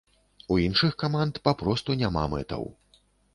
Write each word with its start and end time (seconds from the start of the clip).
У 0.53 0.55
іншых 0.67 0.95
каманд 1.03 1.37
папросту 1.49 1.97
няма 2.01 2.25
мэтаў. 2.33 2.67